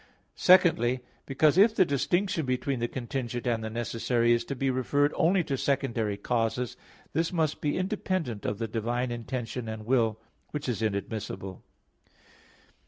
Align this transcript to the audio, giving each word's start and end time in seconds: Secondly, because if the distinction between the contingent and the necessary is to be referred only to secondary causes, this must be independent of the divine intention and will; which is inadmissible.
Secondly, 0.33 1.01
because 1.27 1.59
if 1.59 1.75
the 1.75 1.85
distinction 1.85 2.43
between 2.43 2.79
the 2.79 2.87
contingent 2.87 3.45
and 3.45 3.63
the 3.63 3.69
necessary 3.69 4.31
is 4.33 4.43
to 4.45 4.55
be 4.55 4.71
referred 4.71 5.13
only 5.15 5.43
to 5.43 5.55
secondary 5.55 6.17
causes, 6.17 6.75
this 7.13 7.31
must 7.31 7.61
be 7.61 7.77
independent 7.77 8.43
of 8.43 8.57
the 8.57 8.67
divine 8.67 9.11
intention 9.11 9.69
and 9.69 9.85
will; 9.85 10.19
which 10.49 10.67
is 10.67 10.81
inadmissible. 10.81 11.63